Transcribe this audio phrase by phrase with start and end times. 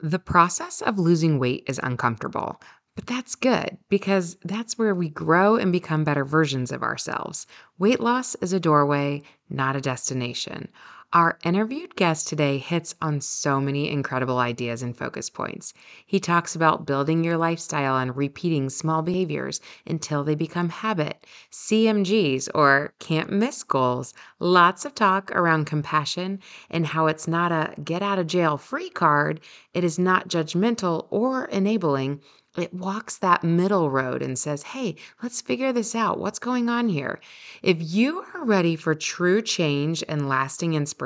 [0.00, 2.60] The process of losing weight is uncomfortable,
[2.94, 7.46] but that's good because that's where we grow and become better versions of ourselves.
[7.78, 10.68] Weight loss is a doorway, not a destination.
[11.14, 15.72] Our interviewed guest today hits on so many incredible ideas and focus points.
[16.04, 22.50] He talks about building your lifestyle and repeating small behaviors until they become habit, CMGs
[22.54, 28.02] or can't miss goals, lots of talk around compassion and how it's not a get
[28.02, 29.40] out of jail free card,
[29.72, 32.20] it is not judgmental or enabling.
[32.58, 36.18] It walks that middle road and says, Hey, let's figure this out.
[36.18, 37.20] What's going on here?
[37.62, 40.97] If you are ready for true change and lasting inspiration,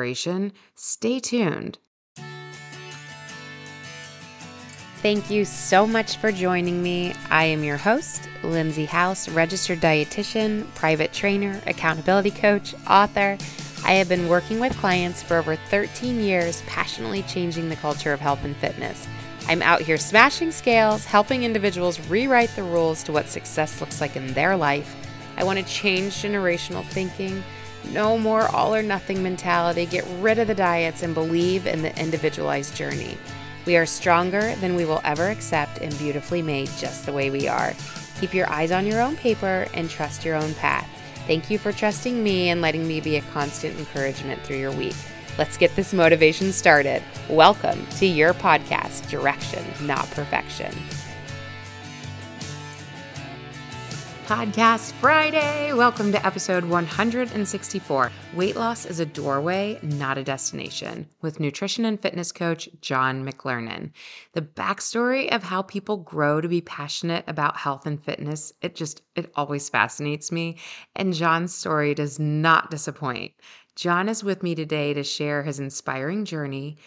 [0.74, 1.78] stay tuned.
[5.02, 7.12] Thank you so much for joining me.
[7.28, 13.36] I am your host, Lindsay House, registered dietitian, private trainer, accountability coach, author.
[13.84, 18.20] I have been working with clients for over 13 years, passionately changing the culture of
[18.20, 19.08] health and fitness.
[19.48, 24.14] I'm out here smashing scales, helping individuals rewrite the rules to what success looks like
[24.14, 24.94] in their life.
[25.36, 27.42] I want to change generational thinking.
[27.90, 29.86] No more all or nothing mentality.
[29.86, 33.18] Get rid of the diets and believe in the individualized journey.
[33.66, 37.48] We are stronger than we will ever accept and beautifully made just the way we
[37.48, 37.74] are.
[38.20, 40.88] Keep your eyes on your own paper and trust your own path.
[41.26, 44.96] Thank you for trusting me and letting me be a constant encouragement through your week.
[45.38, 47.02] Let's get this motivation started.
[47.28, 50.74] Welcome to your podcast, Direction, Not Perfection.
[54.32, 55.74] Podcast Friday.
[55.74, 58.10] Welcome to episode 164.
[58.32, 63.90] Weight loss is a doorway, not a destination, with nutrition and fitness coach John McLernon.
[64.32, 69.02] The backstory of how people grow to be passionate about health and fitness, it just,
[69.16, 70.56] it always fascinates me.
[70.96, 73.32] And John's story does not disappoint.
[73.74, 76.78] John is with me today to share his inspiring journey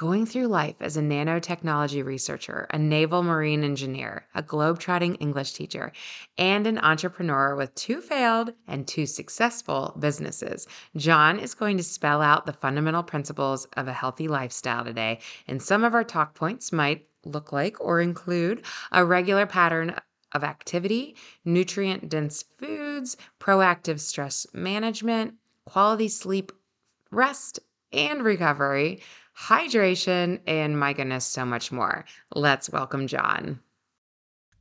[0.00, 5.92] going through life as a nanotechnology researcher, a naval marine engineer, a globe-trotting English teacher,
[6.38, 10.66] and an entrepreneur with two failed and two successful businesses.
[10.96, 15.62] John is going to spell out the fundamental principles of a healthy lifestyle today, and
[15.62, 19.94] some of our talk points might look like or include a regular pattern
[20.32, 25.34] of activity, nutrient dense foods, proactive stress management,
[25.66, 26.52] quality sleep,
[27.10, 27.60] rest,
[27.92, 29.02] and recovery,
[29.40, 32.04] hydration, and my goodness, so much more.
[32.34, 33.60] Let's welcome John.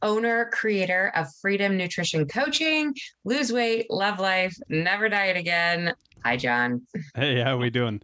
[0.02, 2.96] Owner, creator of Freedom Nutrition Coaching,
[3.26, 5.94] lose weight, love life, never diet again.
[6.24, 6.84] Hi, John.
[7.16, 8.02] Hey, how are we doing?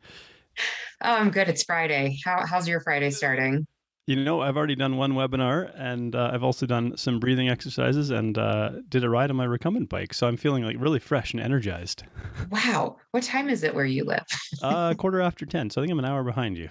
[1.02, 1.48] Oh, I'm good.
[1.48, 2.18] It's Friday.
[2.24, 3.66] How, how's your Friday starting?
[4.08, 8.12] You know, I've already done one webinar and uh, I've also done some breathing exercises
[8.12, 10.14] and uh, did a ride on my recumbent bike.
[10.14, 12.04] So I'm feeling like really fresh and energized.
[12.52, 12.98] Wow.
[13.12, 14.26] What time is it where you live?
[14.62, 15.70] uh, quarter after 10.
[15.70, 16.70] So I think I'm an hour behind you.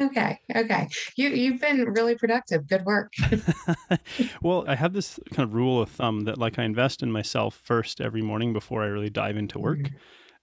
[0.00, 0.38] Okay.
[0.54, 0.88] Okay.
[1.16, 2.68] You, you've been really productive.
[2.68, 3.12] Good work.
[4.42, 7.60] well, I have this kind of rule of thumb that like I invest in myself
[7.64, 9.78] first every morning before I really dive into work.
[9.78, 9.96] Mm-hmm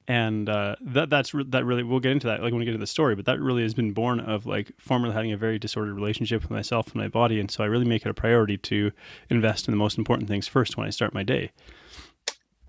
[0.08, 2.74] and uh, that that's re- that really we'll get into that like when we get
[2.74, 5.58] into the story but that really has been born of like formerly having a very
[5.58, 7.40] disordered relationship with myself and my body.
[7.40, 8.92] And so i really make it a priority to
[9.30, 11.52] invest in the most important things first when i start my day.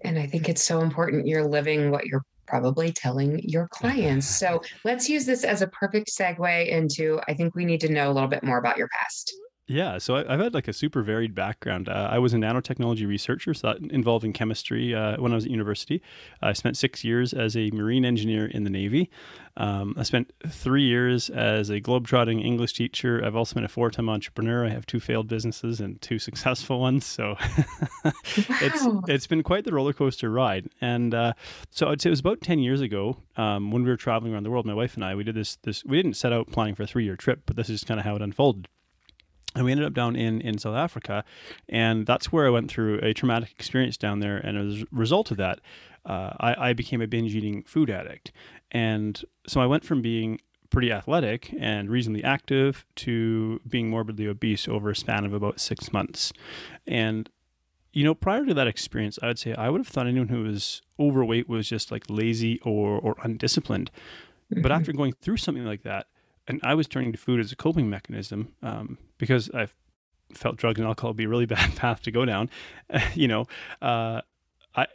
[0.02, 4.24] And i think it's so important you're living what you're probably telling your clients.
[4.24, 8.10] So let's use this as a perfect segue into i think we need to know
[8.10, 9.34] a little bit more about your past
[9.68, 11.88] yeah, so I, have had like a super varied background.
[11.88, 15.44] Uh, I was a nanotechnology researcher, so that involved in chemistry uh, when I was
[15.44, 16.00] at university.
[16.40, 19.10] I spent six years as a marine engineer in the Navy.
[19.56, 23.20] Um, I spent three years as a globetrotting English teacher.
[23.24, 24.64] I've also been a four-time entrepreneur.
[24.64, 27.04] I have two failed businesses and two successful ones.
[27.04, 27.36] So
[28.04, 28.12] wow.
[28.62, 30.68] it's it's been quite the roller coaster ride.
[30.80, 31.32] And uh,
[31.70, 34.44] so I'd say it was about ten years ago um, when we were traveling around
[34.44, 34.64] the world.
[34.64, 35.84] My wife and I we did this this.
[35.84, 38.14] We didn't set out planning for a three-year trip, but this is kind of how
[38.14, 38.68] it unfolded
[39.56, 41.24] and we ended up down in, in South Africa,
[41.68, 44.36] and that's where I went through a traumatic experience down there.
[44.36, 45.60] And as a result of that,
[46.04, 48.32] uh, I, I became a binge eating food addict.
[48.70, 54.68] And so I went from being pretty athletic and reasonably active to being morbidly obese
[54.68, 56.32] over a span of about six months.
[56.86, 57.30] And
[57.92, 60.42] you know, prior to that experience, I would say I would have thought anyone who
[60.42, 63.90] was overweight was just like lazy or or undisciplined.
[64.52, 64.60] Mm-hmm.
[64.60, 66.06] But after going through something like that,
[66.48, 69.68] and I was turning to food as a coping mechanism um, because I
[70.34, 72.50] felt drugs and alcohol would be a really bad path to go down.
[73.14, 73.46] you know,
[73.82, 74.22] uh,
[74.74, 74.86] I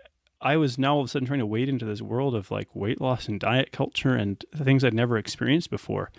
[0.42, 2.76] I was now all of a sudden trying to wade into this world of like
[2.76, 6.12] weight loss and diet culture and things I'd never experienced before.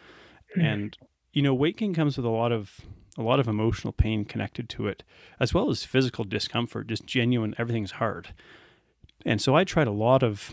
[0.56, 0.64] Mm.
[0.64, 0.98] And
[1.32, 2.80] you know, weight gain comes with a lot of
[3.18, 5.02] a lot of emotional pain connected to it,
[5.38, 6.86] as well as physical discomfort.
[6.86, 8.34] Just genuine, everything's hard.
[9.24, 10.52] And so I tried a lot of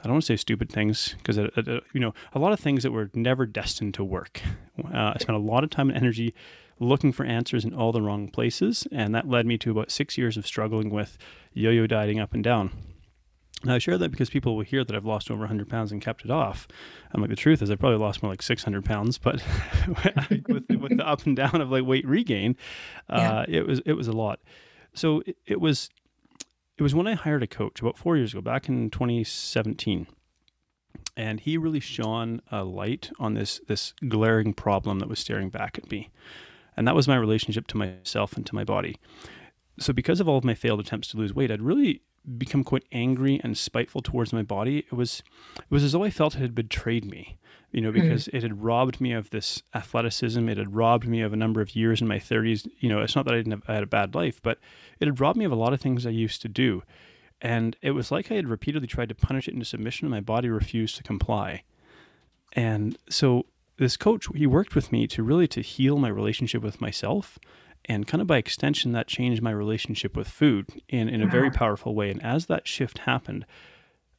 [0.00, 2.92] I don't want to say stupid things because you know a lot of things that
[2.92, 4.40] were never destined to work.
[4.78, 6.34] Uh, I spent a lot of time and energy
[6.80, 10.16] looking for answers in all the wrong places, and that led me to about six
[10.16, 11.18] years of struggling with
[11.52, 12.70] yo-yo dieting up and down.
[13.64, 16.00] Now, I share that because people will hear that I've lost over 100 pounds and
[16.00, 16.68] kept it off.
[17.12, 19.42] I'm like, the truth is, I probably lost more like 600 pounds, but
[20.48, 22.56] with, with, the up and down of like weight regain,
[23.10, 23.58] uh, yeah.
[23.58, 24.38] it was it was a lot.
[24.94, 25.90] So it, it was
[26.78, 30.06] it was when I hired a coach about four years ago, back in 2017,
[31.16, 35.76] and he really shone a light on this this glaring problem that was staring back
[35.76, 36.10] at me,
[36.76, 38.96] and that was my relationship to myself and to my body.
[39.80, 42.02] So, because of all of my failed attempts to lose weight, I'd really
[42.36, 44.78] become quite angry and spiteful towards my body.
[44.78, 45.22] It was
[45.56, 47.38] it was as though I felt it had betrayed me,
[47.70, 48.36] you know, because mm-hmm.
[48.36, 50.48] it had robbed me of this athleticism.
[50.48, 52.68] It had robbed me of a number of years in my 30s.
[52.80, 54.58] You know, it's not that I didn't have I had a bad life, but
[55.00, 56.82] it had robbed me of a lot of things I used to do.
[57.40, 60.20] And it was like I had repeatedly tried to punish it into submission and my
[60.20, 61.62] body refused to comply.
[62.54, 66.80] And so this coach, he worked with me to really to heal my relationship with
[66.80, 67.38] myself
[67.84, 71.50] and kind of by extension that changed my relationship with food in, in a very
[71.50, 73.46] powerful way and as that shift happened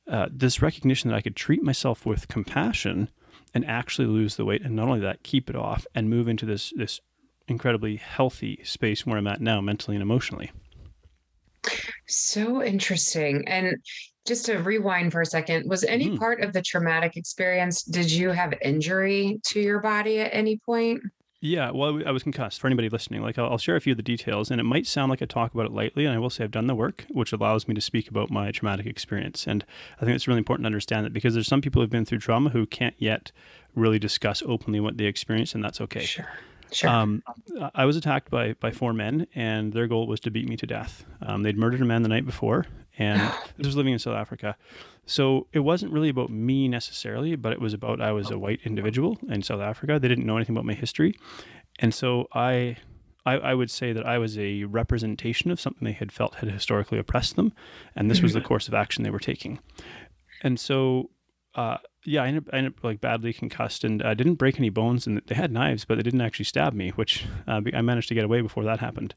[0.07, 3.09] uh, this recognition that i could treat myself with compassion
[3.53, 6.45] and actually lose the weight and not only that keep it off and move into
[6.45, 6.99] this this
[7.47, 10.51] incredibly healthy space where i'm at now mentally and emotionally.
[12.07, 13.47] So interesting.
[13.47, 13.75] And
[14.25, 16.19] just to rewind for a second was any mm.
[16.19, 21.01] part of the traumatic experience did you have injury to your body at any point
[21.41, 22.59] yeah, well, I was concussed.
[22.59, 25.09] For anybody listening, like I'll, share a few of the details, and it might sound
[25.09, 27.31] like I talk about it lightly, and I will say I've done the work, which
[27.31, 29.47] allows me to speak about my traumatic experience.
[29.47, 29.63] And
[30.01, 32.19] I think it's really important to understand that because there's some people who've been through
[32.19, 33.31] trauma who can't yet
[33.73, 36.03] really discuss openly what they experienced, and that's okay.
[36.03, 36.27] Sure.
[36.71, 36.89] Sure.
[36.89, 37.23] Um,
[37.73, 40.67] I was attacked by by four men, and their goal was to beat me to
[40.67, 41.03] death.
[41.21, 42.65] Um, they'd murdered a man the night before,
[42.99, 43.19] and
[43.57, 44.55] this was living in South Africa.
[45.05, 48.59] So it wasn't really about me necessarily, but it was about I was a white
[48.63, 49.97] individual in South Africa.
[49.99, 51.17] They didn't know anything about my history,
[51.79, 52.77] and so I,
[53.25, 56.51] I, I would say that I was a representation of something they had felt had
[56.51, 57.53] historically oppressed them,
[57.95, 58.47] and this was the mm-hmm.
[58.47, 59.59] course of action they were taking.
[60.41, 61.09] And so,
[61.55, 64.59] uh, yeah, I ended, up, I ended up like badly concussed, and I didn't break
[64.59, 65.07] any bones.
[65.07, 68.15] And they had knives, but they didn't actually stab me, which uh, I managed to
[68.15, 69.15] get away before that happened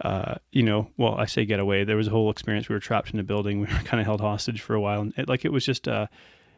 [0.00, 1.84] uh, you know, well, I say get away.
[1.84, 2.68] There was a whole experience.
[2.68, 3.60] We were trapped in a building.
[3.64, 5.88] We were kind of held hostage for a while, and it, like it was just,
[5.88, 6.06] uh,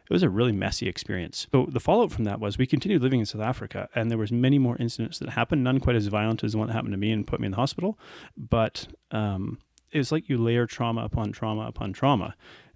[0.05, 1.47] it was a really messy experience.
[1.53, 4.33] So the fallout from that was we continued living in South Africa, and there was
[4.33, 5.63] many more incidents that happened.
[5.63, 7.53] None quite as violent as the one that happened to me and put me in
[7.53, 7.99] the hospital,
[8.37, 9.59] but um,
[9.93, 12.35] it was like you layer trauma upon trauma upon trauma.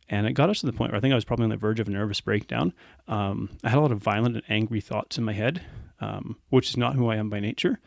[0.08, 1.56] And it got us to the point where I think I was probably on the
[1.56, 2.72] verge of a nervous breakdown.
[3.06, 5.62] Um, I had a lot of violent and angry thoughts in my head,
[6.00, 7.78] um, which is not who I am by nature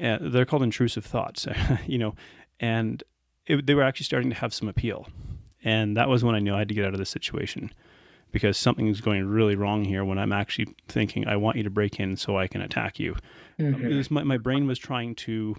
[0.00, 1.46] uh, they're called intrusive thoughts,
[1.86, 2.14] you know,
[2.58, 3.02] and
[3.46, 5.08] it, they were actually starting to have some appeal.
[5.62, 7.72] And that was when I knew I had to get out of this situation
[8.32, 11.98] because something's going really wrong here when I'm actually thinking, I want you to break
[11.98, 13.16] in so I can attack you.
[13.58, 13.96] Mm-hmm.
[13.96, 15.56] Was, my, my brain was trying to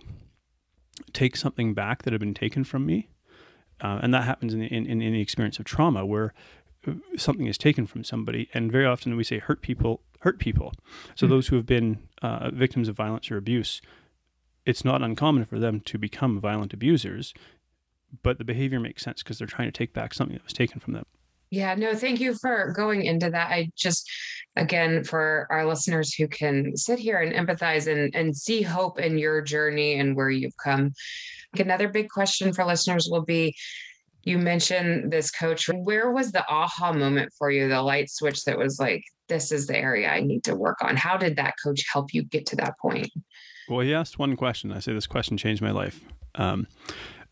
[1.13, 3.09] take something back that had been taken from me.
[3.81, 6.33] Uh, and that happens in the, in, in the experience of trauma where
[6.87, 8.49] uh, something is taken from somebody.
[8.53, 10.71] And very often we say hurt people hurt people.
[11.15, 11.33] So mm-hmm.
[11.33, 13.81] those who have been uh, victims of violence or abuse
[14.65, 17.33] it's not uncommon for them to become violent abusers,
[18.23, 20.79] but the behavior makes sense because they're trying to take back something that was taken
[20.79, 21.05] from them.
[21.49, 23.51] Yeah, no, thank you for going into that.
[23.51, 24.09] I just,
[24.55, 29.17] again, for our listeners who can sit here and empathize and, and see hope in
[29.17, 30.93] your journey and where you've come.
[31.59, 33.53] Another big question for listeners will be
[34.23, 35.67] you mentioned this coach.
[35.67, 39.67] Where was the aha moment for you, the light switch that was like, this is
[39.67, 40.95] the area I need to work on?
[40.95, 43.09] How did that coach help you get to that point?
[43.71, 44.73] Well, he asked one question.
[44.73, 46.01] I say this question changed my life.
[46.35, 46.67] Um,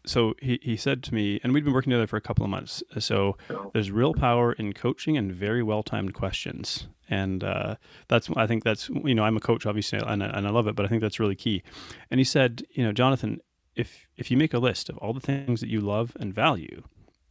[0.05, 2.49] so he, he said to me, and we'd been working together for a couple of
[2.49, 2.81] months.
[2.97, 3.35] So
[3.73, 6.87] there's real power in coaching and very well timed questions.
[7.09, 7.75] And uh,
[8.07, 10.67] that's, I think that's, you know, I'm a coach, obviously, and I, and I love
[10.67, 11.61] it, but I think that's really key.
[12.09, 13.41] And he said, you know, Jonathan,
[13.75, 16.83] if, if you make a list of all the things that you love and value,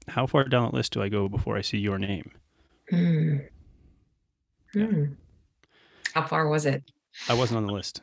[0.08, 2.32] how far down that list do I go before I see your name?
[2.90, 3.36] Hmm.
[4.74, 5.06] Yeah.
[6.12, 6.82] How far was it?
[7.28, 8.02] I wasn't on the list.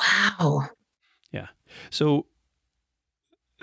[0.00, 0.68] Wow.
[1.30, 1.48] Yeah.
[1.90, 2.26] So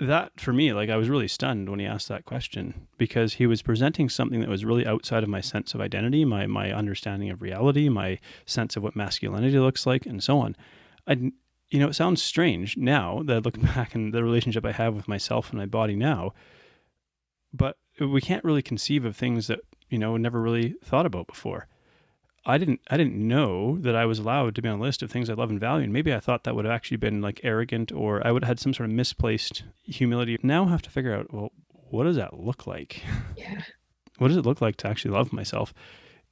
[0.00, 3.46] that for me, like I was really stunned when he asked that question because he
[3.46, 7.30] was presenting something that was really outside of my sense of identity, my my understanding
[7.30, 10.56] of reality, my sense of what masculinity looks like, and so on.
[11.06, 11.32] I,
[11.70, 14.94] you know, it sounds strange now that I look back in the relationship I have
[14.94, 16.32] with myself and my body now,
[17.52, 21.66] but we can't really conceive of things that you know never really thought about before.
[22.48, 25.10] I didn't I didn't know that I was allowed to be on a list of
[25.10, 25.84] things I love and value.
[25.84, 28.48] And maybe I thought that would have actually been like arrogant or I would have
[28.48, 30.38] had some sort of misplaced humility.
[30.42, 31.52] Now I have to figure out, well,
[31.90, 33.02] what does that look like?
[33.36, 33.60] Yeah.
[34.18, 35.74] what does it look like to actually love myself?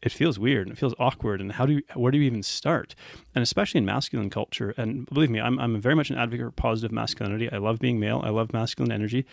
[0.02, 1.40] It feels weird and it feels awkward.
[1.40, 2.94] And how do you, where do you even start?
[3.34, 6.50] And especially in masculine culture, and believe me, I'm, I'm very much an advocate for
[6.50, 7.50] positive masculinity.
[7.50, 8.20] I love being male.
[8.24, 9.26] I love masculine energy,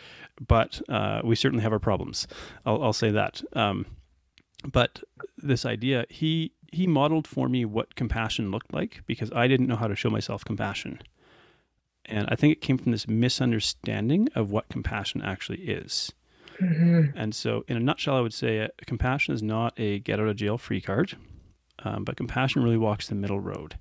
[0.45, 2.27] but uh, we certainly have our problems.
[2.65, 3.41] I'll, I'll say that.
[3.53, 3.85] Um,
[4.71, 5.03] but
[5.37, 9.75] this idea, he he modeled for me what compassion looked like because I didn't know
[9.75, 10.99] how to show myself compassion.
[12.05, 16.11] And I think it came from this misunderstanding of what compassion actually is.
[16.59, 17.17] Mm-hmm.
[17.17, 20.27] And so, in a nutshell, I would say uh, compassion is not a get out
[20.27, 21.17] of jail free card,
[21.83, 23.77] um, but compassion really walks the middle road.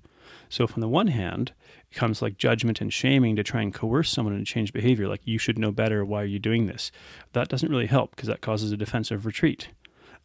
[0.49, 1.53] So, from the one hand,
[1.91, 5.21] it comes like judgment and shaming to try and coerce someone to change behavior, like
[5.25, 6.03] you should know better.
[6.03, 6.91] Why are you doing this?
[7.33, 9.69] That doesn't really help because that causes a defensive retreat.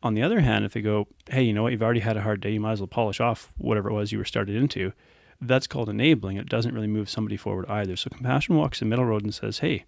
[0.02, 2.22] On the other hand, if they go, hey, you know what, you've already had a
[2.22, 4.92] hard day, you might as well polish off whatever it was you were started into,
[5.40, 6.36] that's called enabling.
[6.36, 7.96] It doesn't really move somebody forward either.
[7.96, 9.84] So compassion walks the middle road and says, hey,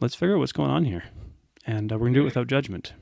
[0.00, 1.04] let's figure out what's going on here.
[1.66, 2.94] And uh, we're going to do it without judgment.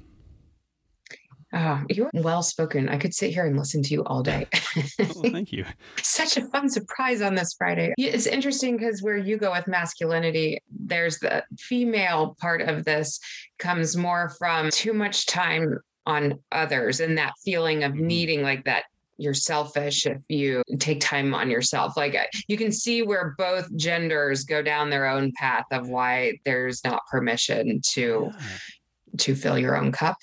[1.53, 2.89] Oh, you're well spoken.
[2.89, 4.47] I could sit here and listen to you all day.
[5.01, 5.65] oh, thank you.
[5.97, 7.93] Such a fun surprise on this Friday.
[7.99, 13.19] It's interesting because where you go with masculinity, there's the female part of this
[13.59, 18.07] comes more from too much time on others and that feeling of mm-hmm.
[18.07, 18.85] needing like that
[19.21, 21.95] you're selfish if you take time on yourself.
[21.95, 22.17] Like
[22.49, 27.03] you can see where both genders go down their own path of why there's not
[27.11, 28.47] permission to yeah.
[29.19, 30.17] to fill your own cup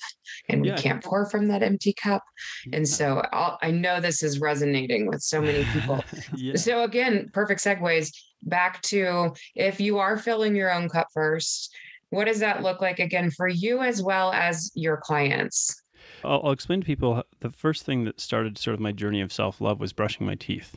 [0.48, 0.74] and yeah.
[0.74, 2.24] we can't pour from that empty cup.
[2.72, 6.02] And so I'll, i know this is resonating with so many people.
[6.56, 8.10] so again, perfect segues
[8.42, 11.72] back to if you are filling your own cup first,
[12.10, 15.82] what does that look like again for you as well as your clients?
[16.24, 19.32] I'll, I'll explain to people the first thing that started sort of my journey of
[19.32, 20.76] self love was brushing my teeth.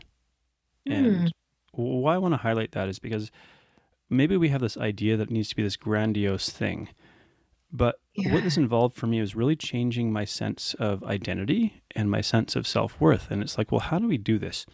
[0.85, 1.31] And mm.
[1.71, 3.31] why I want to highlight that is because
[4.09, 6.89] maybe we have this idea that it needs to be this grandiose thing.
[7.71, 8.33] But yeah.
[8.33, 12.55] what this involved for me was really changing my sense of identity and my sense
[12.55, 13.31] of self worth.
[13.31, 14.65] And it's like, well, how do we do this?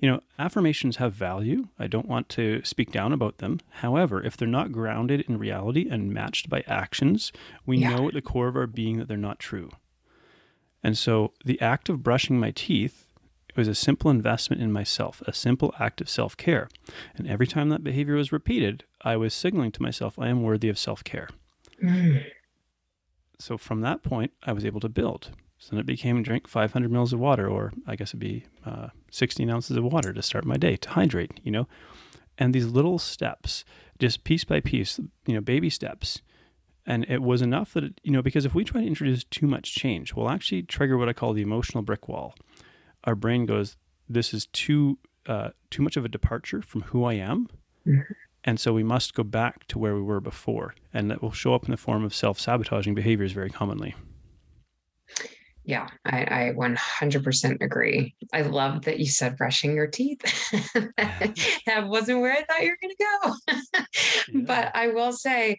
[0.00, 1.68] You know, affirmations have value.
[1.78, 3.60] I don't want to speak down about them.
[3.70, 7.32] However, if they're not grounded in reality and matched by actions,
[7.64, 7.96] we yeah.
[7.96, 9.70] know at the core of our being that they're not true.
[10.82, 13.06] And so the act of brushing my teeth
[13.56, 16.68] was a simple investment in myself, a simple act of self care.
[17.16, 20.68] And every time that behavior was repeated, I was signaling to myself, I am worthy
[20.68, 21.28] of self care.
[21.82, 22.24] Mm.
[23.38, 25.30] So from that point, I was able to build.
[25.58, 28.88] So then it became drink 500 mils of water, or I guess it'd be uh,
[29.10, 31.66] 16 ounces of water to start my day to hydrate, you know?
[32.38, 33.64] And these little steps,
[33.98, 36.20] just piece by piece, you know, baby steps.
[36.84, 39.46] And it was enough that, it, you know, because if we try to introduce too
[39.46, 42.34] much change, we'll actually trigger what I call the emotional brick wall.
[43.04, 43.76] Our brain goes,
[44.08, 47.48] this is too, uh, too much of a departure from who I am.
[47.86, 48.12] Mm-hmm.
[48.44, 50.74] And so we must go back to where we were before.
[50.94, 53.96] And that will show up in the form of self sabotaging behaviors very commonly.
[55.66, 58.14] Yeah, I, I 100% agree.
[58.32, 60.20] I love that you said brushing your teeth.
[60.96, 63.82] that wasn't where I thought you were going to go.
[64.32, 64.40] yeah.
[64.46, 65.58] But I will say,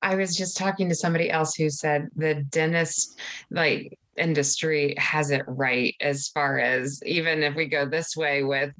[0.00, 3.18] I was just talking to somebody else who said the dentist,
[3.50, 8.72] like, industry has it right as far as even if we go this way with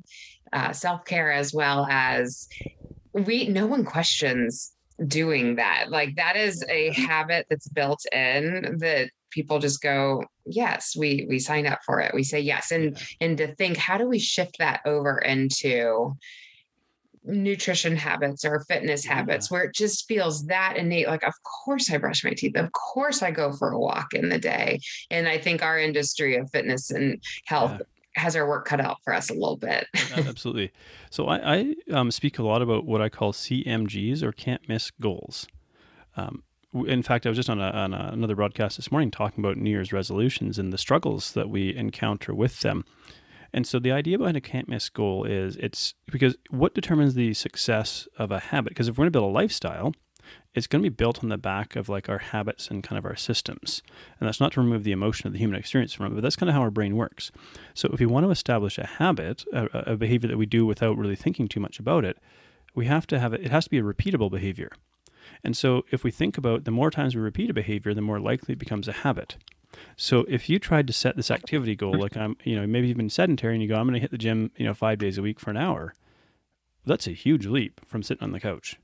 [0.52, 2.48] uh, self-care as well as
[3.12, 4.72] we no one questions
[5.06, 10.94] doing that like that is a habit that's built in that people just go yes
[10.96, 13.06] we we sign up for it we say yes and yeah.
[13.20, 16.14] and to think how do we shift that over into
[17.24, 19.14] nutrition habits or fitness yeah.
[19.14, 22.70] habits where it just feels that innate like of course i brush my teeth of
[22.72, 24.78] course i go for a walk in the day
[25.10, 27.86] and i think our industry of fitness and health yeah
[28.18, 29.86] has our work cut out for us a little bit.
[30.12, 30.72] Absolutely.
[31.10, 34.90] So I, I um, speak a lot about what I call CMGs or can't miss
[34.90, 35.46] goals.
[36.16, 36.42] Um,
[36.74, 39.56] in fact, I was just on, a, on a, another broadcast this morning talking about
[39.56, 42.84] New Year's resolutions and the struggles that we encounter with them.
[43.52, 47.32] And so the idea behind a can't miss goal is it's because what determines the
[47.32, 48.70] success of a habit?
[48.70, 49.94] Because if we're going to build a lifestyle,
[50.54, 53.06] it's going to be built on the back of like our habits and kind of
[53.06, 53.82] our systems.
[54.20, 56.36] And that's not to remove the emotion of the human experience from it, but that's
[56.36, 57.30] kind of how our brain works.
[57.72, 60.98] So if we want to establish a habit, a, a behavior that we do without
[60.98, 62.18] really thinking too much about it,
[62.74, 64.70] we have to have it, it has to be a repeatable behavior.
[65.44, 68.20] And so if we think about the more times we repeat a behavior, the more
[68.20, 69.36] likely it becomes a habit.
[69.96, 72.96] So if you tried to set this activity goal, like I'm, you know, maybe you've
[72.96, 75.18] been sedentary and you go, I'm going to hit the gym, you know, five days
[75.18, 75.94] a week for an hour.
[76.84, 78.76] That's a huge leap from sitting on the couch.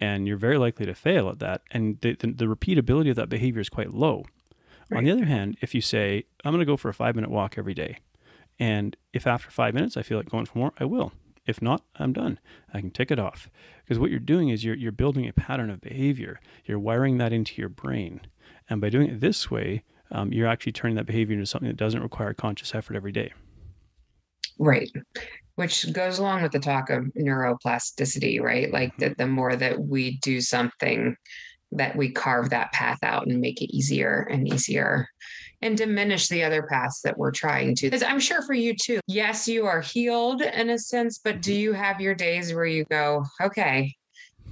[0.00, 1.62] And you're very likely to fail at that.
[1.70, 4.24] And the, the, the repeatability of that behavior is quite low.
[4.90, 4.98] Right.
[4.98, 7.30] On the other hand, if you say, I'm going to go for a five minute
[7.30, 7.98] walk every day,
[8.58, 11.12] and if after five minutes I feel like going for more, I will.
[11.46, 12.38] If not, I'm done.
[12.72, 13.50] I can tick it off.
[13.82, 16.40] Because what you're doing is you're, you're building a pattern of behavior.
[16.64, 18.22] You're wiring that into your brain.
[18.68, 21.76] And by doing it this way, um, you're actually turning that behavior into something that
[21.76, 23.32] doesn't require conscious effort every day.
[24.58, 24.90] Right.
[25.56, 28.72] Which goes along with the talk of neuroplasticity, right?
[28.72, 29.00] Like Mm-hmm.
[29.00, 31.16] that the more that we do something,
[31.72, 35.08] that we carve that path out and make it easier and easier
[35.64, 37.86] and diminish the other paths that we're trying to.
[37.86, 41.50] Because I'm sure for you too, yes, you are healed in a sense, but do
[41.50, 41.60] mm-hmm.
[41.60, 43.94] you have your days where you go, okay,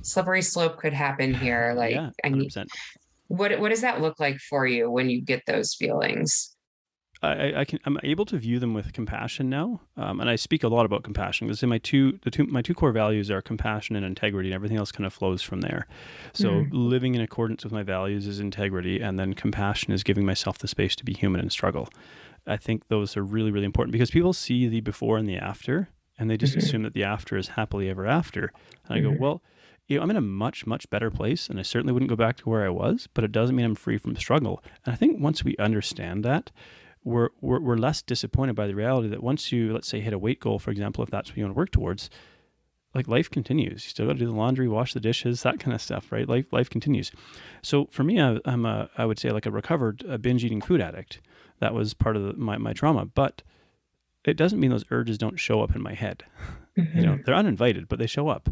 [0.01, 1.75] slippery slope could happen here?
[1.77, 2.53] Like, yeah, I need,
[3.29, 6.52] what, what does that look like for you when you get those feelings?
[7.23, 10.65] I, I- can I'm able to view them with compassion now, um, and I speak
[10.65, 13.95] a lot about compassion because my two the two my two core values are compassion
[13.97, 15.87] and integrity, and everything else kind of flows from there.
[16.33, 16.69] So Mm.
[16.73, 20.69] living in accordance with my values is integrity, and then compassion is giving myself the
[20.69, 21.89] space to be human and struggle.
[22.47, 25.91] I think those are really really important because people see the before and the after,
[26.19, 26.59] and they just Mhm.
[26.59, 28.53] assume that the after is happily ever after.
[28.89, 29.19] And I go, Mhm.
[29.19, 29.43] well.
[29.89, 32.37] You know, I'm in a much, much better place, and I certainly wouldn't go back
[32.39, 34.63] to where I was, but it doesn't mean I'm free from struggle.
[34.87, 36.53] And I think once we understand that,
[37.05, 40.19] we're, we're, we're less disappointed by the reality that once you, let's say, hit a
[40.19, 42.11] weight goal, for example, if that's what you want to work towards,
[42.95, 43.85] like life continues.
[43.85, 46.29] You still got to do the laundry, wash the dishes, that kind of stuff, right?
[46.29, 47.11] Life life continues.
[47.63, 50.61] So for me, I, I'm a I would say like a recovered uh binge eating
[50.61, 51.21] food addict.
[51.61, 53.43] That was part of the, my my trauma, but
[54.25, 56.25] it doesn't mean those urges don't show up in my head.
[56.75, 58.49] You know, they're uninvited, but they show up.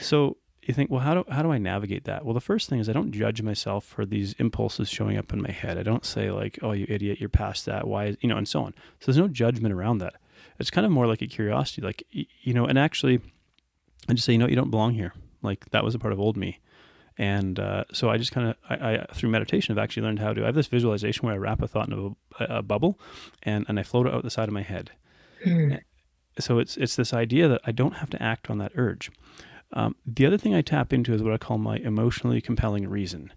[0.00, 0.36] So
[0.68, 2.24] you think, well, how do how do I navigate that?
[2.24, 5.40] Well, the first thing is I don't judge myself for these impulses showing up in
[5.42, 5.78] my head.
[5.78, 7.88] I don't say like, oh, you idiot, you're past that.
[7.88, 8.74] Why, is, you know, and so on.
[9.00, 10.14] So there's no judgment around that.
[10.60, 13.20] It's kind of more like a curiosity, like you know, and actually,
[14.08, 15.14] I just say, you know, you don't belong here.
[15.42, 16.60] Like that was a part of old me.
[17.16, 20.34] And uh, so I just kind of, I, I through meditation, I've actually learned how
[20.34, 20.42] to.
[20.42, 22.98] I have this visualization where I wrap a thought in a, a bubble,
[23.42, 24.92] and and I float it out the side of my head
[25.46, 25.80] Mm.
[26.40, 29.12] so it's it's this idea that I don't have to act on that urge.
[29.72, 33.32] Um, the other thing I tap into is what I call my emotionally compelling reason.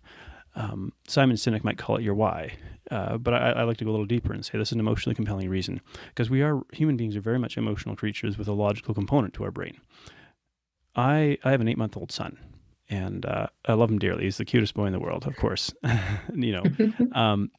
[0.56, 2.54] Um, Simon Sinek might call it your why,
[2.90, 4.80] uh, but I, I like to go a little deeper and say this is an
[4.80, 8.54] emotionally compelling reason because we are human beings are very much emotional creatures with a
[8.54, 9.80] logical component to our brain.
[10.96, 12.38] I I have an eight month old son,
[12.90, 14.26] and uh, I love him dearly.
[14.26, 15.74] He's the cutest boy in the world, of course.
[16.34, 16.64] you know,
[17.20, 17.52] um,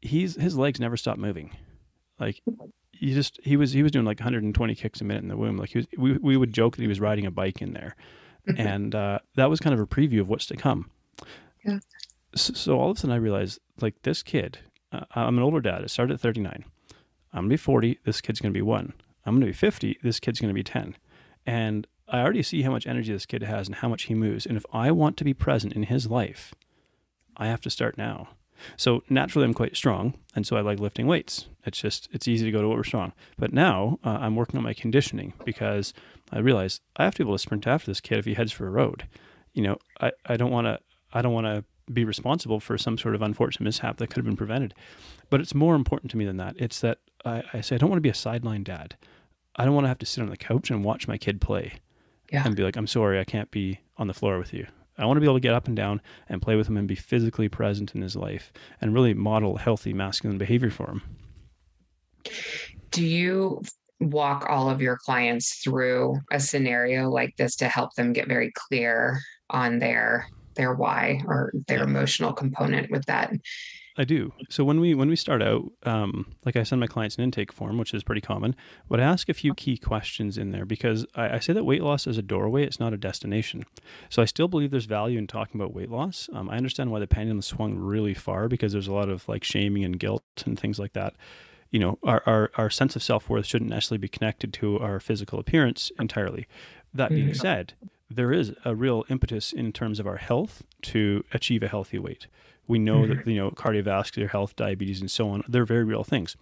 [0.00, 1.56] he's his legs never stop moving.
[2.20, 2.40] Like
[3.02, 5.56] he just he was he was doing like 120 kicks a minute in the womb.
[5.56, 7.96] Like he was we we would joke that he was riding a bike in there,
[8.56, 10.88] and uh, that was kind of a preview of what's to come.
[11.64, 11.80] Yeah.
[12.36, 14.60] So, so all of a sudden I realized like this kid.
[14.92, 15.82] Uh, I'm an older dad.
[15.82, 16.64] I started at 39.
[17.32, 17.98] I'm gonna be 40.
[18.04, 18.92] This kid's gonna be one.
[19.26, 19.98] I'm gonna be 50.
[20.02, 20.96] This kid's gonna be 10.
[21.44, 24.46] And I already see how much energy this kid has and how much he moves.
[24.46, 26.54] And if I want to be present in his life,
[27.36, 28.28] I have to start now.
[28.76, 31.46] So naturally, I'm quite strong, and so I like lifting weights.
[31.64, 33.12] It's just it's easy to go to what we're strong.
[33.38, 35.94] But now uh, I'm working on my conditioning because
[36.30, 38.52] I realize I have to be able to sprint after this kid if he heads
[38.52, 39.06] for a road.
[39.54, 40.78] You know, I, I don't want to
[41.12, 44.24] I don't want to be responsible for some sort of unfortunate mishap that could have
[44.24, 44.72] been prevented.
[45.30, 46.54] But it's more important to me than that.
[46.58, 48.96] It's that I, I say I don't want to be a sideline dad.
[49.56, 51.74] I don't want to have to sit on the couch and watch my kid play
[52.32, 52.42] Yeah.
[52.46, 54.66] and be like, I'm sorry, I can't be on the floor with you.
[54.98, 56.86] I want to be able to get up and down and play with him and
[56.86, 61.02] be physically present in his life and really model healthy masculine behavior for him.
[62.90, 63.62] Do you
[64.00, 68.52] walk all of your clients through a scenario like this to help them get very
[68.54, 73.32] clear on their their why or their emotional component with that?
[73.98, 74.32] I do.
[74.48, 77.52] So when we when we start out, um, like I send my clients an intake
[77.52, 78.56] form, which is pretty common,
[78.88, 81.82] but I ask a few key questions in there because I, I say that weight
[81.82, 83.64] loss is a doorway; it's not a destination.
[84.08, 86.30] So I still believe there's value in talking about weight loss.
[86.32, 89.44] Um, I understand why the pendulum swung really far because there's a lot of like
[89.44, 91.14] shaming and guilt and things like that.
[91.70, 95.00] You know, our our, our sense of self worth shouldn't necessarily be connected to our
[95.00, 96.46] physical appearance entirely.
[96.94, 97.36] That being Mhm.
[97.36, 97.74] said,
[98.10, 102.26] there is a real impetus in terms of our health to achieve a healthy weight.
[102.68, 105.42] We know that you know cardiovascular health, diabetes, and so on.
[105.48, 106.36] They're very real things.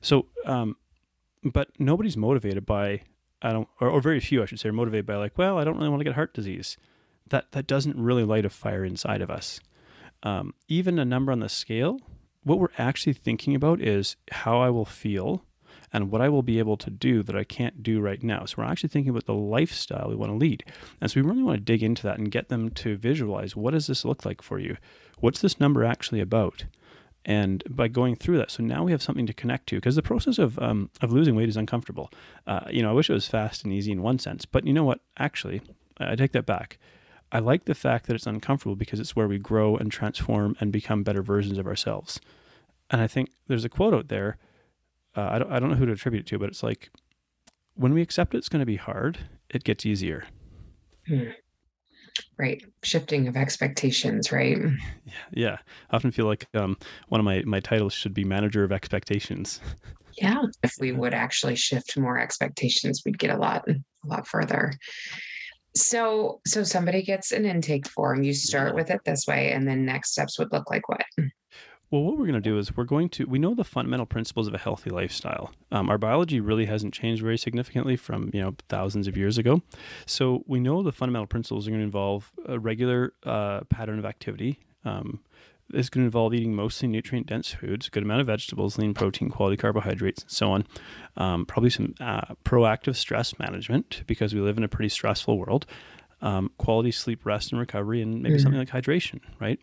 [0.00, 0.76] So, um,
[1.44, 3.02] but nobody's motivated by
[3.42, 5.64] I don't, or, or very few, I should say, are motivated by like, well, I
[5.64, 6.76] don't really want to get heart disease.
[7.28, 9.60] That that doesn't really light a fire inside of us.
[10.22, 12.00] Um, even a number on the scale,
[12.42, 15.44] what we're actually thinking about is how I will feel
[15.92, 18.44] and what I will be able to do that I can't do right now.
[18.44, 20.64] So we're actually thinking about the lifestyle we want to lead.
[21.00, 23.72] And so we really want to dig into that and get them to visualize what
[23.72, 24.76] does this look like for you?
[25.18, 26.64] What's this number actually about?
[27.24, 30.02] And by going through that, so now we have something to connect to because the
[30.02, 32.10] process of um, of losing weight is uncomfortable.
[32.46, 34.72] Uh, you know, I wish it was fast and easy in one sense, but you
[34.72, 35.00] know what?
[35.18, 35.60] Actually,
[35.98, 36.78] I take that back.
[37.32, 40.72] I like the fact that it's uncomfortable because it's where we grow and transform and
[40.72, 42.20] become better versions of ourselves.
[42.90, 44.36] And I think there's a quote out there.
[45.16, 46.90] Uh, I don't I don't know who to attribute it to, but it's like
[47.74, 49.18] when we accept it's going to be hard,
[49.48, 50.24] it gets easier.
[52.38, 52.62] Right.
[52.82, 54.58] Shifting of expectations, right?
[54.58, 55.12] Yeah.
[55.32, 55.56] Yeah.
[55.90, 56.76] I often feel like um,
[57.08, 59.60] one of my, my titles should be manager of expectations.
[60.20, 60.42] Yeah.
[60.62, 64.72] If we would actually shift more expectations, we'd get a lot, a lot further.
[65.76, 68.22] So, so somebody gets an intake form.
[68.22, 71.04] You start with it this way, and then next steps would look like what?
[71.90, 74.46] Well, what we're going to do is we're going to, we know the fundamental principles
[74.46, 75.50] of a healthy lifestyle.
[75.72, 79.62] Um, our biology really hasn't changed very significantly from, you know, thousands of years ago.
[80.06, 84.04] So we know the fundamental principles are going to involve a regular uh, pattern of
[84.04, 84.60] activity.
[84.84, 85.20] Um,
[85.72, 88.94] it's going to involve eating mostly nutrient dense foods, a good amount of vegetables, lean
[88.94, 90.66] protein, quality carbohydrates, and so on.
[91.16, 95.66] Um, probably some uh, proactive stress management because we live in a pretty stressful world.
[96.22, 98.42] Um, quality sleep, rest, and recovery, and maybe Mhm.
[98.42, 99.58] something like hydration, right?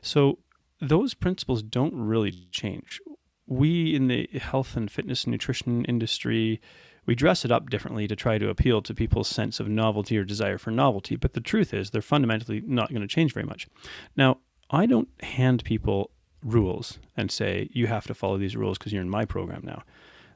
[0.00, 0.38] So
[0.82, 3.00] those principles don't really change.
[3.46, 6.60] We in the health and fitness and nutrition industry,
[7.06, 10.24] we dress it up differently to try to appeal to people's sense of novelty or
[10.24, 11.16] desire for novelty.
[11.16, 13.68] But the truth is, they're fundamentally not going to change very much.
[14.16, 14.38] Now,
[14.70, 16.10] I don't hand people
[16.42, 19.82] rules and say, you have to follow these rules because you're in my program now.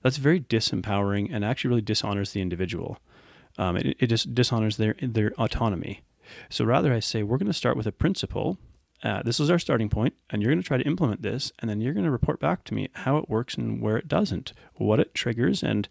[0.03, 2.99] That's very disempowering and actually really dishonors the individual.
[3.59, 6.03] Um, it, it just dishonors their, their autonomy.
[6.51, 8.59] So rather, I say, we're going to start with a principle
[9.07, 11.71] uh, this is our starting point, and you're going to try to implement this, and
[11.71, 14.53] then you're going to report back to me how it works and where it doesn't,
[14.75, 15.89] what it triggers, and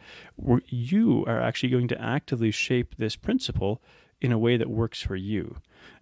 [0.68, 3.82] you are actually going to actively shape this principle
[4.20, 5.56] in a way that works for you.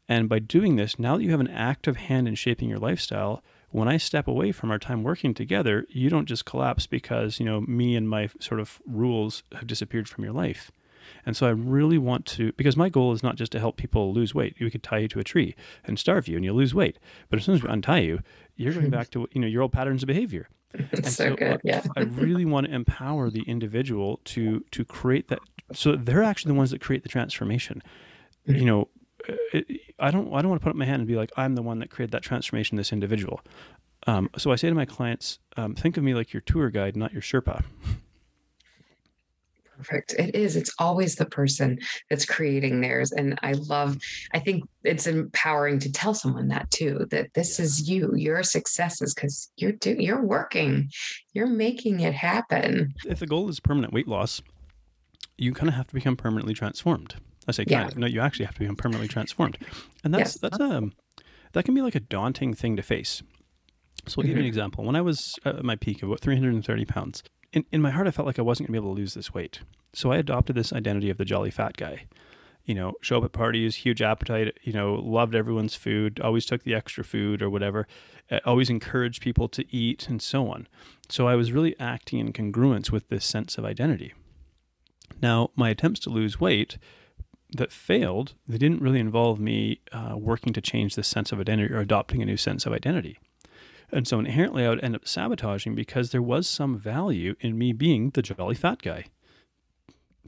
[0.10, 3.44] And by doing this, now that you have an active hand in shaping your lifestyle,
[3.70, 7.46] when I step away from our time working together, you don't just collapse because, you
[7.46, 10.72] know, me and my sort of rules have disappeared from your life.
[11.26, 14.14] And so I really want to, because my goal is not just to help people
[14.14, 14.56] lose weight.
[14.60, 15.56] We could tie you to a tree
[15.86, 17.00] and starve you and you'll lose weight.
[17.30, 18.20] But as soon as we untie you,
[18.56, 20.50] you're going back to, you know, your old patterns of behavior.
[20.92, 21.54] It's so, so, good.
[21.54, 21.84] uh, Yeah.
[21.96, 25.40] I really want to empower the individual to, to create that.
[25.72, 27.84] So they're actually the ones that create the transformation.
[28.46, 28.88] You know,
[29.54, 29.60] uh,
[30.00, 31.62] I don't, I don't want to put up my hand and be like, I'm the
[31.62, 33.42] one that created that transformation, this individual.
[34.08, 36.98] Um, so I say to my clients, um, think of me like your tour guide,
[36.98, 37.64] not your Sherpa.
[39.84, 40.14] Perfect.
[40.14, 40.56] It is.
[40.56, 43.12] It's always the person that's creating theirs.
[43.12, 43.98] And I love,
[44.34, 49.02] I think it's empowering to tell someone that too, that this is you, your success
[49.02, 50.90] is because you're doing, you're working,
[51.34, 52.94] you're making it happen.
[53.06, 54.42] if the goal is permanent weight loss,
[55.38, 57.16] you kind of have to become permanently transformed.
[57.48, 57.88] I say kind Yeah.
[57.88, 57.98] of.
[57.98, 59.58] No, you actually have to become permanently transformed,
[60.04, 60.38] and that's Yes.
[60.40, 60.94] that's um
[61.52, 63.22] that can be like a daunting thing to face.
[64.08, 64.48] So I'll give you an Mhm.
[64.48, 64.84] example.
[64.86, 68.12] When I was at my peak of about 330 pounds, in, in my heart, I
[68.12, 69.62] felt like I wasn't going to be able to lose this weight.
[69.94, 72.06] So I adopted this identity of the jolly fat guy.
[72.66, 76.64] You know, show up at parties, huge appetite, you know, loved everyone's food, always took
[76.64, 77.88] the extra food or whatever,
[78.32, 80.68] uh, always encouraged people to eat and so on.
[81.10, 84.14] So I was really acting in congruence with this sense of identity.
[85.22, 86.78] Now, my attempts to lose weight
[87.56, 91.74] that failed, they didn't really involve me uh, working to change this sense of identity
[91.74, 93.20] or adopting a new sense of identity.
[93.94, 97.74] And so inherently, I would end up sabotaging because there was some value in me
[97.74, 99.06] being the jolly fat guy.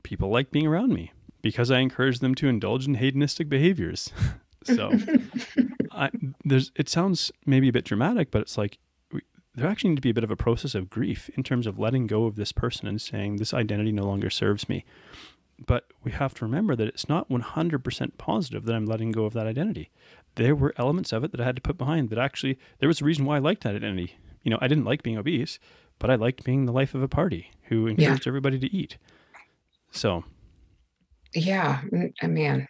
[0.03, 4.11] People like being around me because I encouraged them to indulge in hedonistic behaviors.
[4.63, 4.91] so
[5.91, 6.11] I,
[6.43, 8.77] there's, it sounds maybe a bit dramatic, but it's like
[9.11, 9.21] we,
[9.55, 11.79] there actually need to be a bit of a process of grief in terms of
[11.79, 14.85] letting go of this person and saying this identity no longer serves me.
[15.65, 19.33] But we have to remember that it's not 100% positive that I'm letting go of
[19.33, 19.89] that identity.
[20.35, 23.01] There were elements of it that I had to put behind that actually, there was
[23.01, 24.17] a reason why I liked that identity.
[24.43, 25.59] You know, I didn't like being obese,
[25.99, 28.97] but I liked being the life of a party who encouraged everybody to eat.
[29.91, 30.23] So,
[31.33, 32.67] Yeah, mm, uh, man.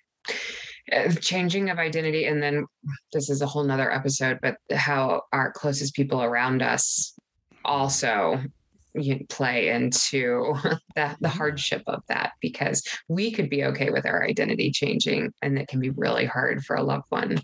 [1.20, 2.66] Changing of identity, and then
[3.12, 7.18] this is a whole nother episode, but how our closest people around us
[7.66, 8.40] also
[9.30, 10.54] play into
[10.96, 15.58] the, the hardship of that because we could be okay with our identity changing and
[15.58, 17.38] it can be really hard for a loved one.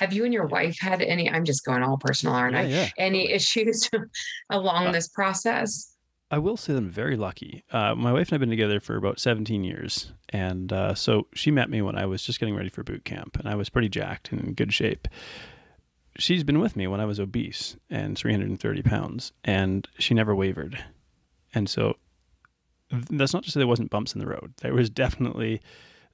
[0.00, 1.30] Have you and your wife had any?
[1.30, 2.64] I'm just going all personal, aren't yeah, I?
[2.64, 2.88] yeah.
[2.98, 3.88] Any issues
[4.50, 5.94] along Uh, this process?
[6.30, 7.64] I will say that I'm very lucky.
[7.72, 10.12] Uh, my wife and I have been together for about 17 years.
[10.28, 13.38] And uh, so she met me when I was just getting ready for boot camp,
[13.38, 15.08] and I was pretty jacked and in good shape.
[16.18, 20.84] She's been with me when I was obese and 330 pounds, and she never wavered.
[21.54, 21.96] And so
[22.90, 24.54] that's not to say there wasn't bumps in the road.
[24.62, 25.60] There was definitely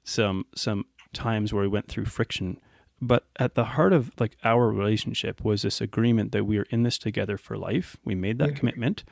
[0.03, 2.59] some some times where we went through friction.
[3.01, 6.83] But at the heart of like our relationship was this agreement that we are in
[6.83, 7.97] this together for life.
[8.05, 8.55] We made that Mhm.
[8.55, 9.03] commitment.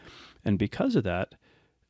[0.46, 1.36] And because of that,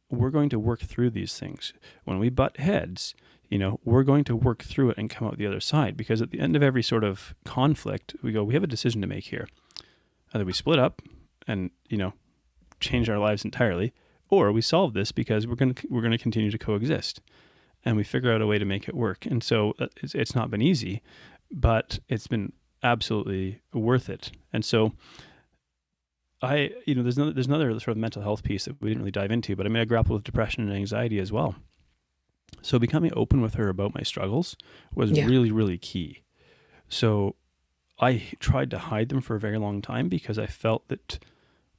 [0.09, 1.73] we're going to work through these things.
[2.03, 3.15] When we butt heads,
[3.49, 5.95] you know, we're going to work through it and come out the other side.
[5.97, 9.01] Because at the end of every sort of conflict, we go, we have a decision
[9.01, 9.47] to make here.
[10.33, 11.01] Either we split up
[11.47, 12.13] and, you know,
[12.79, 13.93] change our lives entirely,
[14.33, 17.21] or we solve this because we're going to we're going to continue to coexist,
[17.85, 19.25] and we figure out a way to make it work.
[19.25, 21.01] And so uh, it's, it's not been easy,
[21.51, 24.31] but it's been absolutely worth it.
[24.51, 24.93] And so
[26.41, 29.01] I, you know, there's another, there's another sort of mental health piece that we didn't
[29.01, 31.55] really dive into, but I mean, I grapple with depression and anxiety as well.
[32.61, 34.57] So becoming open with her about my struggles
[34.93, 35.25] was yeah.
[35.25, 36.23] really, really key.
[36.89, 37.35] So
[37.99, 41.19] I tried to hide them for a very long time because I felt that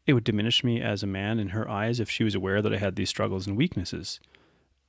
[0.07, 2.75] it would diminish me as a man in her eyes if she was aware that
[2.75, 4.21] I had these struggles and weaknesses.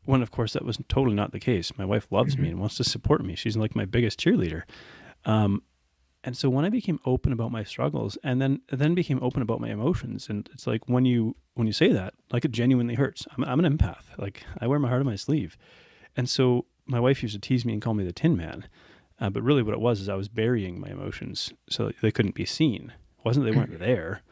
[0.04, 1.78] When, of course, that was totally not the case.
[1.78, 2.44] My wife loves mm-hmm.
[2.44, 3.36] me and wants to support me.
[3.36, 4.64] She's like my biggest cheerleader.
[5.24, 5.64] Um,
[6.26, 9.62] and so when I became open about my struggles, and then then became open about
[9.62, 13.28] my emotions, and it's like when you when you say that, like it genuinely hurts.
[13.38, 14.06] I'm, I'm an empath.
[14.18, 15.56] Like I wear my heart on my sleeve,
[16.18, 18.68] and so my wife used to tease me and call me the Tin Man,
[19.20, 22.36] uh, but really what it was is I was burying my emotions so they couldn't
[22.36, 22.94] be seen.
[23.20, 24.24] It wasn't they weren't there.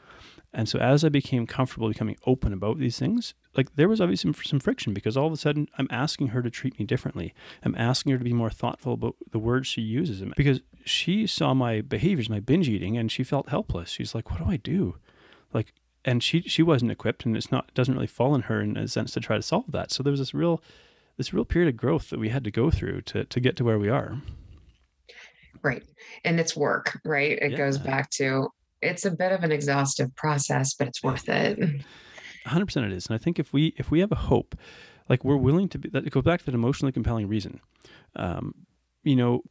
[0.54, 4.32] And so as I became comfortable becoming open about these things, like there was obviously
[4.32, 7.34] some, some friction because all of a sudden I'm asking her to treat me differently.
[7.64, 11.54] I'm asking her to be more thoughtful about the words she uses because she saw
[11.54, 13.90] my behaviors, my binge eating, and she felt helpless.
[13.90, 14.98] She's like, "What do I do?"
[15.54, 15.74] Like,
[16.06, 18.78] and she she wasn't equipped, and it's not it doesn't really fall in her in
[18.78, 19.92] a sense to try to solve that.
[19.92, 20.62] So there was this real
[21.18, 23.64] this real period of growth that we had to go through to to get to
[23.64, 24.22] where we are.
[25.64, 25.84] Right,
[26.26, 27.40] and it's work, right?
[27.42, 27.58] It yeah.
[27.58, 28.50] goes back to
[28.84, 31.60] it's a bit of an exhaustive process, but it's worth it.
[32.46, 33.08] 100% it is.
[33.08, 34.56] And I think if we if we have a hope,
[35.10, 37.60] like we're willing to be that goes back to that emotionally compelling reason.
[38.16, 38.54] Um,
[39.04, 39.44] you know,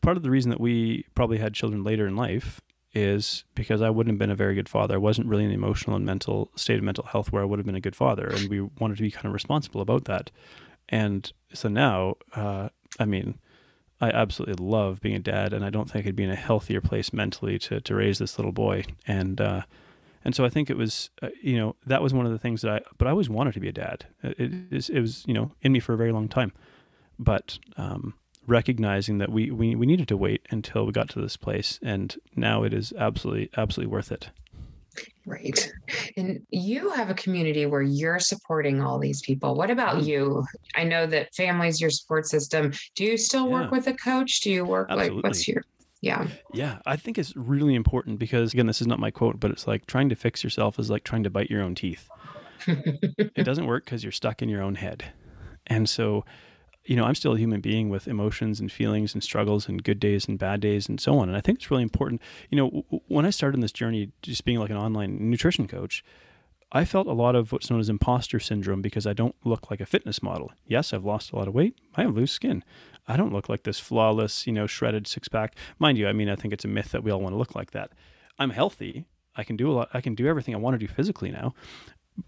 [0.00, 2.60] part of the reason that we probably had children later in life
[2.92, 4.94] is because I wouldn't have been a very good father.
[4.94, 7.58] I wasn't really in the emotional and mental state of mental health where I would
[7.58, 10.30] have been a good father, and we wanted to be kind of responsible about that.
[10.88, 13.38] And so now, uh, I mean,
[14.00, 16.80] I absolutely love being a dad, and I don't think I'd be in a healthier
[16.80, 18.84] place mentally to to raise this little boy.
[19.06, 19.62] And uh,
[20.24, 22.62] and so I think it was, uh, you know, that was one of the things
[22.62, 22.80] that I.
[22.98, 24.06] But I always wanted to be a dad.
[24.22, 26.52] It, it, it was, you know, in me for a very long time.
[27.18, 28.14] But um,
[28.46, 32.16] recognizing that we, we we needed to wait until we got to this place, and
[32.34, 34.30] now it is absolutely absolutely worth it.
[35.26, 35.72] Right.
[36.16, 39.54] And you have a community where you're supporting all these people.
[39.54, 40.06] What about mm.
[40.06, 40.44] you?
[40.74, 42.72] I know that family's your support system.
[42.94, 43.52] Do you still yeah.
[43.52, 44.40] work with a coach?
[44.40, 45.16] Do you work Absolutely.
[45.16, 45.62] like what's your
[46.02, 46.28] yeah.
[46.54, 49.66] Yeah, I think it's really important because again, this is not my quote, but it's
[49.66, 52.08] like trying to fix yourself is like trying to bite your own teeth.
[52.66, 55.12] it doesn't work because you're stuck in your own head.
[55.66, 56.24] And so
[56.84, 60.00] you know, I'm still a human being with emotions and feelings and struggles and good
[60.00, 61.28] days and bad days and so on.
[61.28, 62.22] And I think it's really important.
[62.48, 66.02] You know, when I started this journey, just being like an online nutrition coach,
[66.72, 69.80] I felt a lot of what's known as imposter syndrome because I don't look like
[69.80, 70.52] a fitness model.
[70.66, 71.76] Yes, I've lost a lot of weight.
[71.96, 72.64] I have loose skin.
[73.08, 75.56] I don't look like this flawless, you know, shredded six pack.
[75.78, 77.56] Mind you, I mean, I think it's a myth that we all want to look
[77.56, 77.90] like that.
[78.38, 79.04] I'm healthy.
[79.36, 79.88] I can do a lot.
[79.92, 81.54] I can do everything I want to do physically now.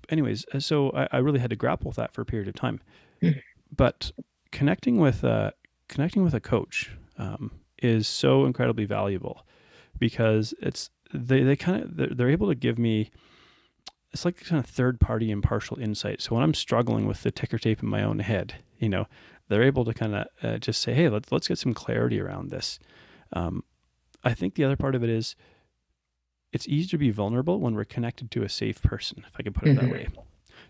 [0.09, 2.55] Anyways, uh, so I, I really had to grapple with that for a period of
[2.55, 2.81] time.
[3.21, 3.31] Hmm.
[3.75, 4.13] But
[4.53, 5.53] connecting with a
[5.89, 7.51] connecting with a coach um,
[7.83, 9.45] is so incredibly valuable
[9.99, 13.11] because it's they they kind of they're, they're able to give me
[14.13, 16.21] it's like kind of third party impartial insight.
[16.21, 19.07] So when I'm struggling with the ticker tape in my own head, you know,
[19.49, 22.51] they're able to kind of uh, just say, "Hey, let's let's get some clarity around
[22.51, 22.79] this."
[23.33, 23.65] Um,
[24.23, 25.35] I think the other part of it is
[26.53, 29.55] it's easier to be vulnerable when we're connected to a safe person, if I can
[29.55, 29.87] put it mm-hmm.
[29.87, 30.09] that way.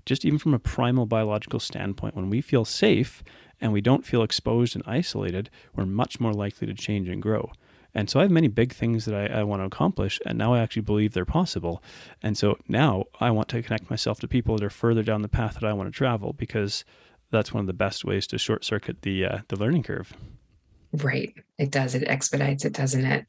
[0.04, 3.22] Just even from a primal biological standpoint, when we feel safe
[3.60, 7.52] and we don't feel exposed and isolated, we're much more likely to change and grow.
[7.94, 10.54] And so I have many big things that I, I, want to accomplish, and now
[10.54, 11.82] I actually believe they're possible.
[12.22, 15.28] And so now I want to connect myself to people that are further down the
[15.28, 16.84] path that I want to travel because
[17.30, 20.14] that's one of the best ways to short circuit the uh, the learning curve.
[20.92, 21.34] Right.
[21.58, 21.94] It does.
[21.94, 23.26] It expedites it, doesn't it?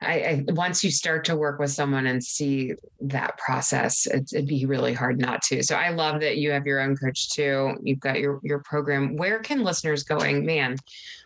[0.00, 4.46] I, I once you start to work with someone and see that process, it, would
[4.46, 5.62] be really hard not to.
[5.62, 7.74] So I love that you have your own coach too.
[7.82, 9.16] You've got your your program.
[9.16, 10.46] Where can listeners going?
[10.46, 10.76] Man,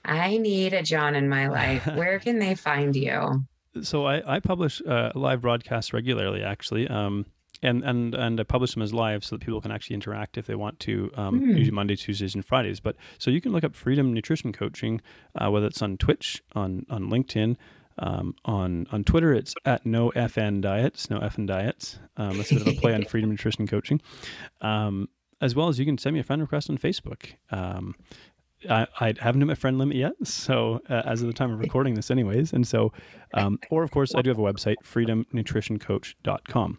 [0.04, 1.86] I need a John in my life.
[1.94, 3.44] Where can they find you?
[3.82, 6.88] So I, I publish uh, live broadcasts regularly, actually.
[6.88, 7.26] Um,
[7.64, 10.46] and and and I publish them as live so that people can actually interact if
[10.46, 11.10] they want to.
[11.14, 11.58] Um, mm.
[11.58, 12.80] Usually Monday, Tuesdays, and Fridays.
[12.80, 15.00] But so you can look up Freedom Nutrition Coaching,
[15.34, 17.56] uh, whether it's on Twitch, on on LinkedIn.
[17.96, 22.00] Um, on on Twitter, it's at no FN diets, no FN diets.
[22.16, 24.00] Um, that's a bit of a play on freedom nutrition coaching,
[24.60, 25.08] um,
[25.40, 27.34] as well as you can send me a friend request on Facebook.
[27.50, 27.94] Um,
[28.68, 31.60] I, I haven't hit my friend limit yet, so uh, as of the time of
[31.60, 32.92] recording this, anyways, and so,
[33.34, 36.78] um, or of course, I do have a website, freedomnutritioncoach.com.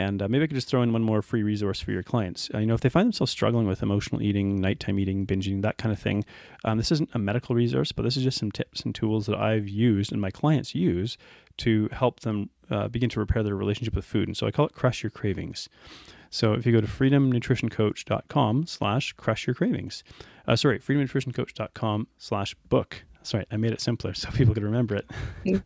[0.00, 2.48] And uh, maybe I could just throw in one more free resource for your clients.
[2.54, 5.76] Uh, you know, if they find themselves struggling with emotional eating, nighttime eating, binging, that
[5.76, 6.24] kind of thing,
[6.64, 9.36] um, this isn't a medical resource, but this is just some tips and tools that
[9.36, 11.18] I've used and my clients use
[11.58, 14.26] to help them uh, begin to repair their relationship with food.
[14.26, 15.68] And so I call it Crush Your Cravings.
[16.30, 20.02] So if you go to freedomnutritioncoach.com slash crush your cravings,
[20.46, 25.62] uh, sorry, freedomnutritioncoach.com slash book Sorry, I made it simpler so people could remember it.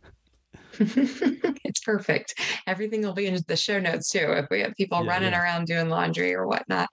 [1.85, 2.33] Perfect.
[2.65, 4.31] Everything will be in the show notes too.
[4.31, 5.41] If we have people yeah, running yeah.
[5.41, 6.89] around doing laundry or whatnot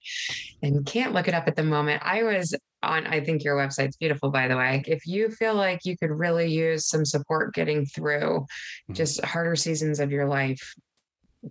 [0.63, 3.97] and can't look it up at the moment, I was on, I think your website's
[3.97, 4.83] beautiful, by the way.
[4.87, 8.93] If you feel like you could really use some support getting through mm-hmm.
[8.93, 10.75] just harder seasons of your life,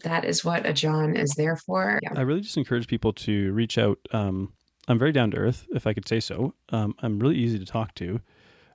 [0.03, 1.99] that is what a John is there for.
[2.03, 2.13] Yeah.
[2.15, 3.97] I really just encourage people to reach out.
[4.11, 4.53] Um,
[4.87, 6.53] I'm very down to earth, if I could say so.
[6.69, 8.21] Um, I'm really easy to talk to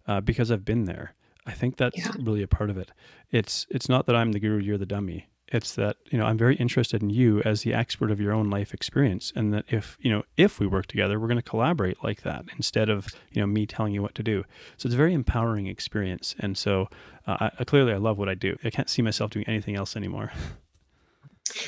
[0.06, 1.14] uh, because I've been there.
[1.46, 2.12] I think that's yeah.
[2.18, 2.90] really a part of it.
[3.30, 5.28] It's it's not that I'm the guru, you're the dummy.
[5.48, 8.50] It's that you know I'm very interested in you as the expert of your own
[8.50, 12.02] life experience, and that if you know if we work together, we're going to collaborate
[12.02, 14.44] like that instead of you know me telling you what to do.
[14.76, 16.88] So it's a very empowering experience, and so
[17.26, 18.56] uh, I, clearly I love what I do.
[18.64, 20.32] I can't see myself doing anything else anymore.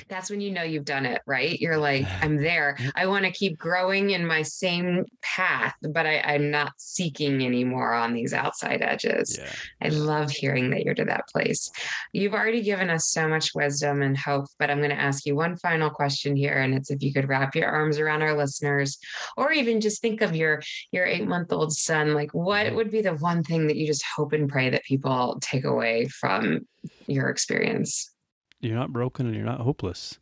[0.08, 1.58] that's when you know you've done it, right?
[1.60, 2.76] You're like, I'm there.
[2.96, 7.94] I want to keep growing in my same path, but I, am not seeking anymore
[7.94, 9.38] on these outside edges.
[9.38, 9.50] Yeah.
[9.82, 11.70] I love hearing that you're to that place.
[12.12, 15.34] You've already given us so much wisdom and hope, but I'm going to ask you
[15.34, 16.58] one final question here.
[16.58, 18.98] And it's if you could wrap your arms around our listeners,
[19.36, 20.62] or even just think of your
[20.92, 22.76] your eight month old son, like what mm-hmm.
[22.76, 26.06] would be the one thing that you just hope and pray that people take away
[26.08, 26.66] from
[27.06, 28.12] your experience?
[28.60, 30.18] You're not broken and you're not hopeless.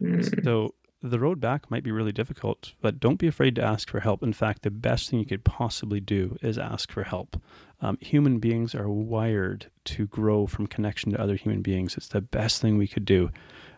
[0.00, 0.44] Mm.
[0.44, 4.00] So the road back might be really difficult, but don't be afraid to ask for
[4.00, 4.22] help.
[4.22, 7.40] In fact, the best thing you could possibly do is ask for help.
[7.80, 11.96] Um, human beings are wired to grow from connection to other human beings.
[11.96, 13.30] It's the best thing we could do.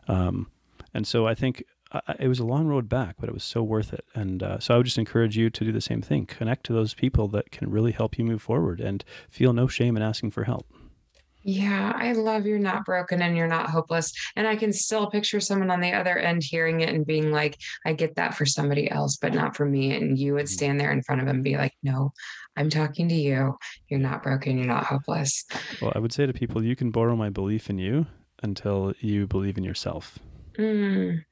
[0.08, 0.50] Um,
[0.92, 1.62] and so I think
[1.92, 4.04] I, it was a long road back, but it was so worth it.
[4.14, 6.26] And uh, so I would just encourage you to do the same thing.
[6.26, 9.96] Connect to those people that can really help you move forward and feel no shame
[9.96, 10.66] in asking for help.
[11.44, 14.12] Yeah, I love you're not broken and you're not hopeless.
[14.36, 17.58] And I can still picture someone on the other end hearing it and being like,
[17.84, 19.94] I get that for somebody else, but not for me.
[19.96, 20.52] And you would mm-hmm.
[20.52, 22.12] stand there in front of him and be like, No,
[22.56, 23.56] I'm talking to you.
[23.88, 24.56] You're not broken.
[24.56, 25.44] You're not hopeless.
[25.80, 28.06] Well, I would say to people, you can borrow my belief in you
[28.42, 30.18] until you believe in yourself.
[30.58, 31.24] Mm,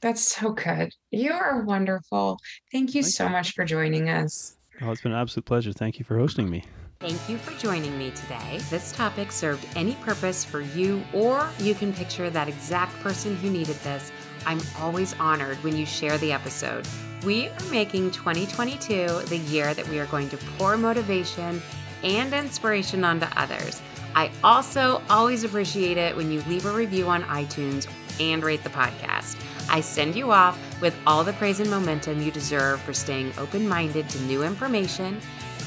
[0.00, 0.92] that's so good.
[1.10, 2.38] You are wonderful.
[2.70, 3.30] Thank you Thank so you.
[3.30, 4.56] much for joining us.
[4.80, 5.72] Oh, it's been an absolute pleasure.
[5.72, 6.64] Thank you for hosting me.
[7.02, 8.60] Thank you for joining me today.
[8.70, 13.50] This topic served any purpose for you, or you can picture that exact person who
[13.50, 14.12] needed this.
[14.46, 16.86] I'm always honored when you share the episode.
[17.24, 21.60] We are making 2022 the year that we are going to pour motivation
[22.04, 23.82] and inspiration onto others.
[24.14, 27.88] I also always appreciate it when you leave a review on iTunes
[28.20, 29.36] and rate the podcast.
[29.68, 33.66] I send you off with all the praise and momentum you deserve for staying open
[33.66, 35.20] minded to new information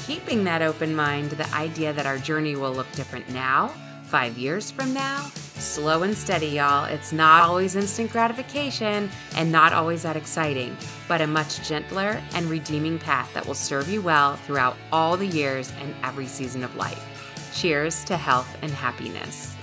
[0.06, 3.68] keeping that open mind the idea that our journey will look different now,
[4.04, 5.20] five years from now.
[5.58, 6.84] Slow and steady, y'all.
[6.84, 10.76] It's not always instant gratification and not always that exciting,
[11.08, 15.26] but a much gentler and redeeming path that will serve you well throughout all the
[15.26, 17.02] years and every season of life.
[17.52, 19.55] Cheers to health and happiness.